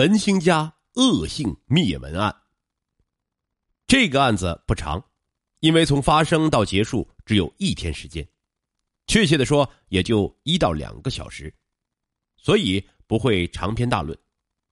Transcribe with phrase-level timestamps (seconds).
[0.00, 2.34] 文兴家恶性灭门案。
[3.86, 5.04] 这个案子不长，
[5.58, 8.26] 因为从发生到结束只有一天时间，
[9.08, 11.54] 确切的说也就一到两个小时，
[12.38, 14.18] 所以不会长篇大论，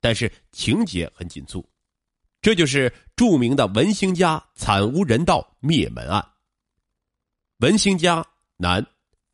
[0.00, 1.64] 但是情节很紧促。
[2.40, 6.32] 这就是著名的文兴家惨无人道灭门案。
[7.58, 8.26] 文兴家，
[8.56, 8.84] 男，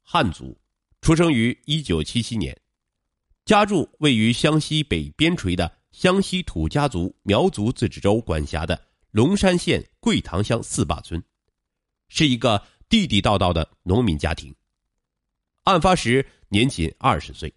[0.03, 0.55] 汉族，
[1.01, 2.55] 出生于一九七七年，
[3.47, 8.81] 家住位于湘西北边陲的湘西土家族苗族自治州管辖的
[9.11, 11.21] 龙山县桂塘乡四坝村，
[12.07, 14.55] 是一个地地道道的农民家庭。
[15.65, 17.53] 案发时年仅二十岁。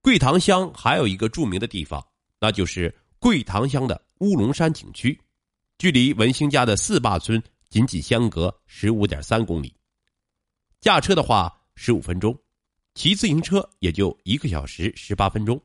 [0.00, 2.04] 桂塘乡还有一个著名的地方，
[2.40, 5.16] 那就是桂塘乡的乌龙山景区，
[5.78, 7.40] 距离文兴家的四坝村。
[7.68, 9.72] 仅仅相隔十五点三公里，
[10.80, 12.36] 驾车的话十五分钟，
[12.96, 15.62] 骑自行车也就一个小时十八分钟，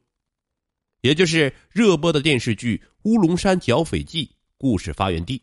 [1.05, 4.26] 也就是热播的电视剧《乌龙山剿匪记》
[4.57, 5.40] 故事发源地，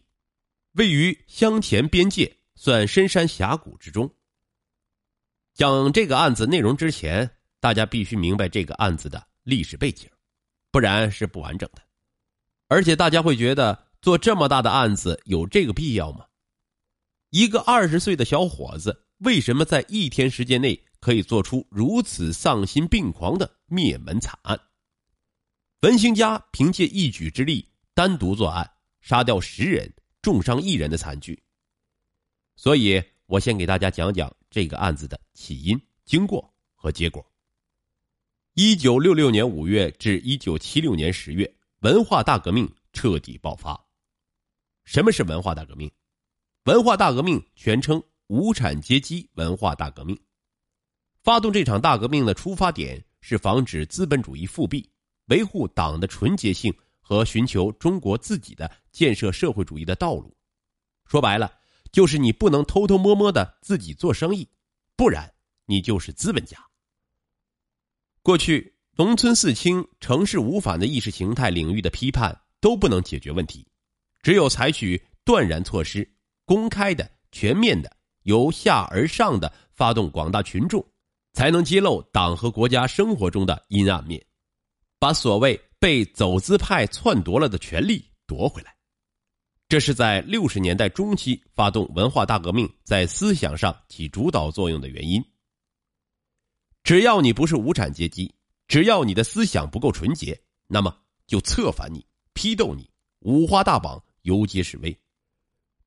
[0.72, 4.12] 位于湘黔边界，算深山峡谷之中。
[5.54, 10.10] 讲这个案子内容之前，大家必须明白这个案子的历史背景，
[10.72, 11.82] 不然是不完整的。
[12.66, 16.24] 而且大家会觉得做这么大的案子有这个必要吗？
[17.30, 24.58] 一个二十岁的小伙子，为什么在一天时间内可以做出如此丧心病狂的灭门惨案？
[25.82, 31.42] 文兴家凭借一举之力单独作案，杀掉十人，重伤一人的惨剧。
[32.54, 37.28] 所以我先给大家讲讲这个案子的起因、经过和结果。
[38.54, 43.84] 一九六六年五月至一九七六年十月，文化大革命彻底爆发。
[44.84, 45.90] 什么是文化大革命？
[46.66, 50.16] 文化大革命全称无产阶级文化大革命。
[51.24, 54.88] 发动这场大革命的出发点是防止资本主义复辟，
[55.26, 60.34] 维护党的纯洁性和寻求中国自己的建设社会主义的道路。
[61.06, 61.52] 说白了，
[61.90, 64.48] 就是你不能偷偷摸摸的自己做生意，
[64.96, 65.32] 不然
[65.66, 66.58] 你就是资本家。
[68.22, 73.66] 过去农村四清、城市五反的意识形态领域的批判都不能解决问题，
[74.22, 76.08] 只有采取断然措施。
[76.44, 80.84] 公开的、全面的、由下而上的发动广大群众，
[81.32, 84.22] 才能揭露党和国家生活中的阴暗面，
[85.02, 88.72] 把所谓被走资派篡夺了的权利夺回来。
[89.68, 95.20] 这是在六十年代中期发动文化大革命，在思想上起主导作用的原因。
[96.84, 98.32] 只要你不是无产阶级，
[98.68, 100.96] 只要你的思想不够纯洁，那么
[101.26, 102.88] 就策反你、批斗你，
[103.22, 104.96] 五花大绑，游街示威。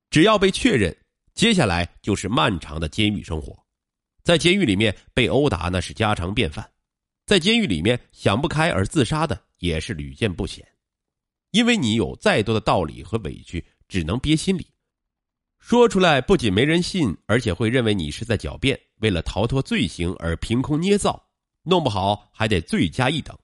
[0.09, 0.93] 只要被确认，
[1.33, 3.57] 接下来就是漫长的监狱生活。
[4.23, 6.69] 在监狱里面被殴打那是家常便饭，
[7.25, 10.65] 在监狱里面想不开而自杀的也是屡见不鲜。
[11.51, 14.67] 因为你有再多的道理和委屈，只能憋心里，
[15.57, 21.29] 说出来不仅没人信，而且会认为你是在狡辩，为了逃脱罪行而凭空捏造，
[21.63, 23.37] 弄不好还得罪加一等。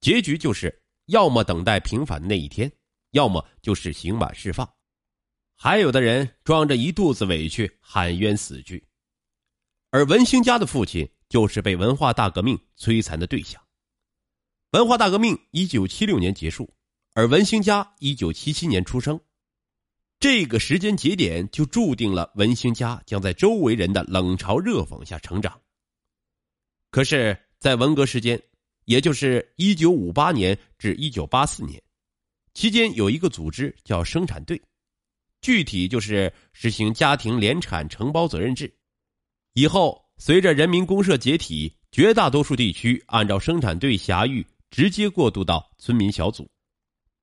[0.00, 2.70] 结局就是要么等待平反的那一天，
[3.10, 4.66] 要么就是刑满释放。
[5.56, 8.82] 还有的人装着一肚子委屈喊冤死去，
[9.90, 13.62] 而文兴家的父亲就是被文化大革命摧残的对象。
[14.72, 16.68] 文化大革命一九七六年结束，
[17.14, 19.18] 而文兴家一九七七年出生，
[20.18, 25.58] 这个时间节点就注定了文兴家将在周围人的冷嘲热讽下成长。
[26.90, 28.40] 可是，在文革时间，
[28.84, 31.80] 也就是一九五八年至一九八四年
[32.54, 34.60] 期间，有一个组织叫生产队。
[35.40, 38.70] 具体就是实行家庭联产承包责任制，
[39.54, 46.46] 以后随着人民公社解体，绝大多数地区按照生产队辖域直接过渡到村民小组，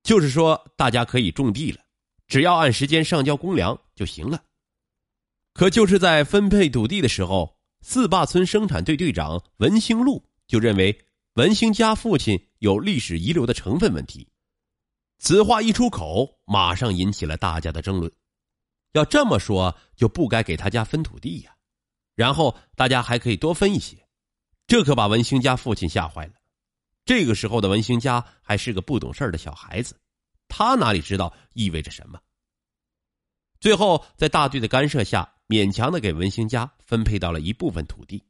[0.02, 1.80] 就是说大家可以种地了，
[2.28, 4.44] 只要按时间上交公粮就行了。
[5.53, 11.06] 可就是在分配土地的时候，四坝村生产队队长文兴禄就认为
[11.36, 14.27] 文兴家父亲有历史遗留的成分问题。
[15.19, 18.12] 此话一出口，马上引起了大家的争论。
[18.94, 21.54] 要这么说，就不该给他家分土地呀。
[22.18, 23.96] 然后大家还可以多分一些，
[24.66, 26.34] 这可把文兴家父亲吓坏了。
[27.06, 29.96] 这个时候的文兴家还是个不懂事的小孩子，
[30.48, 32.19] 他哪里知道意味着什么？
[33.60, 38.25] 最后在大队的干涉下，勉强的给文兴家分配到了一部分土地，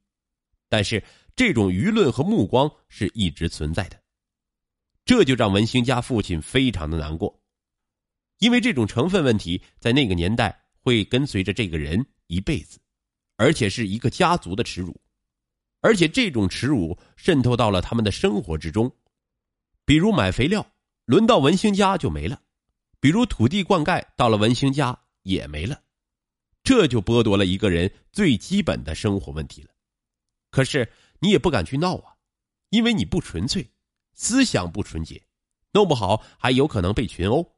[0.68, 1.01] 但是
[1.34, 3.98] 这种舆论和目光是一直存在的。
[5.06, 7.42] 这就让文兴家父亲非常的难过，
[8.39, 12.81] 因为这种成分问题在那个年代会跟随着这个人一辈子，
[13.38, 15.00] 而且是一个家族的耻辱，
[15.80, 18.94] 而且这种耻辱渗透到了他们的生活之中。
[19.86, 20.69] 比如买肥料，
[21.06, 22.36] 轮到文兴家就没了；
[23.00, 25.81] 比如土地灌溉，到了文兴家也没了。
[26.63, 29.69] 这就剥夺了一个人最基本的生活问题了。
[30.51, 32.16] 可是你也不敢去闹啊，
[32.69, 33.72] 因为你不纯粹，
[34.13, 35.24] 思想不纯洁，
[35.72, 37.56] 弄不好还有可能被群殴。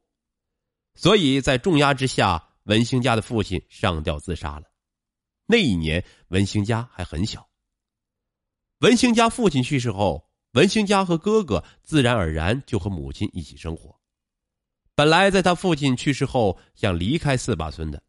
[0.94, 4.69] 所以在重压之下，文兴家的父亲上吊自杀了。
[5.50, 7.48] 那一年，文兴家还很小。
[8.78, 14.00] 文兴家父亲去世后，文兴家和哥哥自然而然就和母亲一起生活。
[14.94, 18.02] 本来在他父亲去世后想离开四坝村的，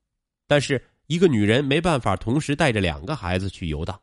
[0.47, 0.81] 但是。
[1.07, 4.01] 一个女人没办法同时带着两个孩子去游荡，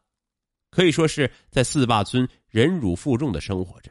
[0.71, 3.91] 可以说是在四坝村忍辱负重的生活着。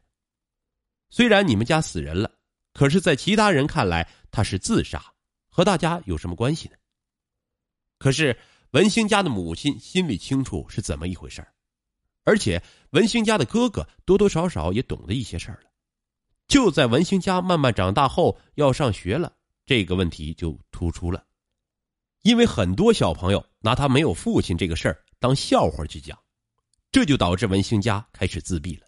[1.10, 2.32] 虽然你们家死人了，
[2.74, 5.04] 可是，在其他人看来，他是自杀，
[5.50, 6.76] 和大家有什么关系呢？
[7.98, 8.38] 可是
[8.72, 11.46] 文兴家的母亲心里清楚是怎么一回事
[12.24, 15.70] 而且文兴家的哥哥多多少少也懂得一些事儿了。
[16.48, 19.34] 就在文兴家慢慢长大后要上学了，
[19.66, 21.26] 这个问题就突出了。
[22.24, 26.18] 因为很多小朋友拿他没有父亲这个事儿当笑话去讲，
[26.92, 28.86] 这就导致文兴家开始自闭了，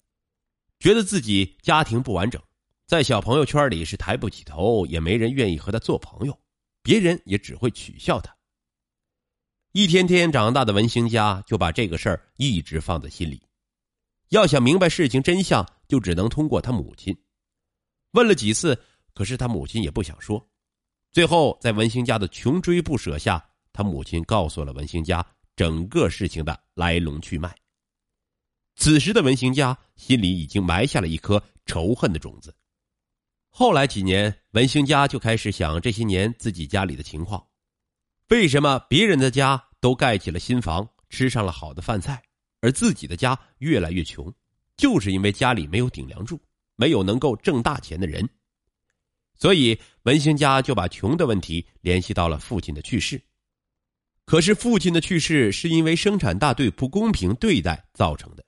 [0.79, 2.41] 觉得自己家庭不完整，
[2.85, 6.37] 在小朋友圈里是抬不起头，也没人愿意和他做朋友，
[6.81, 8.35] 别人也只会取笑他。
[9.71, 13.39] 一天天长大的文兴家就把这个事儿一直放在心里，
[14.29, 17.15] 要想明白事情真相，就只能通过他母亲。
[18.13, 18.81] 问了几次，
[19.13, 20.43] 可是他母亲也不想说。
[21.11, 25.23] 最后，在文兴家的穷追不舍下，他母亲告诉了文兴家
[25.55, 27.55] 整个事情的来龙去脉。
[28.75, 32.55] 此时的文兴家心里已经埋下了一颗仇恨的种子。
[33.49, 37.45] 后来几年，文兴家就开始想这些年自己家里的情况：
[38.29, 42.21] 为什么别人的家都盖起了新房，吃上了好的饭菜，
[42.61, 44.31] 而自己的家越来越穷？
[44.77, 46.39] 就是因为家里没有顶梁柱，
[46.75, 48.29] 没有能够挣大钱的人。
[49.35, 53.19] 所以文兴家就把穷的问题联系到了父亲的去世。
[54.25, 58.45] 可是父亲的去世是因为生产大队不公平对待造成的，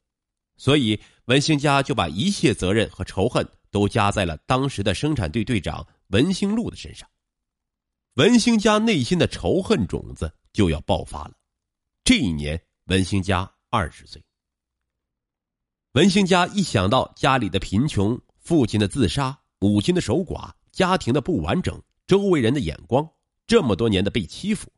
[0.58, 7.10] 所以文兴家就把一切责任和仇恨都加在了当时的生产队队长文兴禄的身上。
[8.16, 11.32] 文兴家内心的仇恨种子就要爆发了。
[12.04, 14.22] 这一年，文兴家二十岁。
[15.94, 23.10] 文兴家一想到家里的贫穷、父亲的自杀、母亲的守寡，家庭的不完整，周围人的眼光，
[23.48, 24.70] 这么多年的被欺负，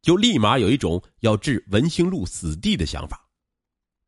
[0.00, 3.28] 就立马有一种要置文兴路死地的想法。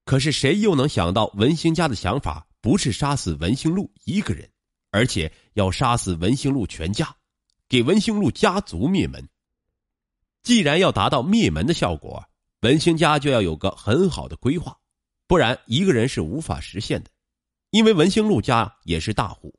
[0.06, 4.50] 可是谁又能想到文兴家的想法不是杀死文兴路一个人，
[4.90, 7.14] 而且要杀死文兴路全家，
[7.68, 9.28] 给文兴路家族灭门。
[10.42, 12.24] 既然要达到灭门的效果，
[12.60, 14.76] 文兴家就要有个很好的规划，
[15.26, 17.10] 不然一个人是无法实现的。
[17.70, 19.54] 因为文兴路家也是大户，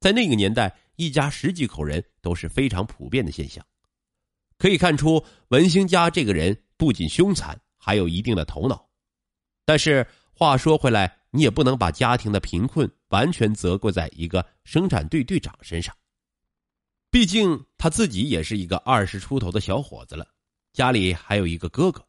[0.00, 0.74] 在那个年代。
[1.00, 3.64] 一家十几口人都是非常普遍的现象，
[4.56, 8.84] 可以看出文兴家这个人不仅凶残，还有一定的头脑。
[9.64, 15.94] 但是话说回来，你也不能把家庭的贫困完全责怪在一个生产队队长身上，
[17.10, 20.26] 毕竟他自己也是一个二十出头的小伙子了，
[20.72, 22.06] 家里还有一个哥哥，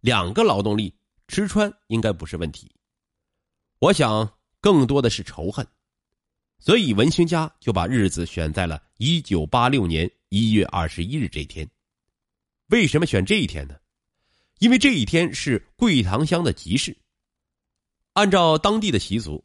[0.00, 0.94] 两个劳动力
[1.26, 2.70] 吃穿应该不是问题。
[3.78, 5.66] 我想更多的是仇恨。
[6.58, 11.66] 所以文兴家就把日子选在了一九八六年一月二十一日这天。
[12.66, 13.74] 为什么选这一天呢？
[14.58, 16.94] 因为这一天是桂塘乡的集市。
[18.12, 19.42] 按照当地的习俗，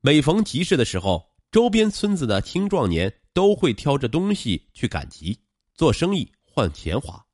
[0.00, 5.40] 每逢集市的时候，周边村子的青壮年都会挑着东西去赶集，
[5.74, 7.26] 做生意换钱花。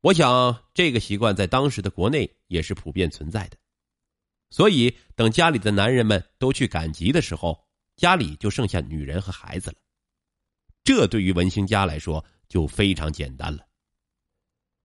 [0.00, 3.56] 我想这个习惯在当时的国内也是普遍存在的。
[4.50, 7.66] 所以等家里的男人们都去赶集的时候。
[7.94, 9.76] 家里就剩下女人和孩子了，
[10.82, 13.66] 这对于文兴家来说就非常简单了。